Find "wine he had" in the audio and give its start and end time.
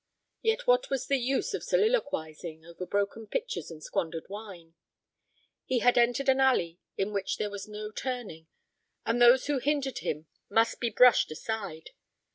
4.29-5.95